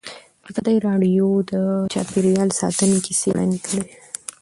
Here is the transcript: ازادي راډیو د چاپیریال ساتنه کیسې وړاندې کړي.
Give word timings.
ازادي 0.49 0.75
راډیو 0.87 1.27
د 1.51 1.53
چاپیریال 1.93 2.49
ساتنه 2.59 2.97
کیسې 3.05 3.27
وړاندې 3.31 3.59
کړي. 3.65 3.81